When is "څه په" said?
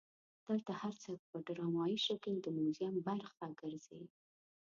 1.03-1.37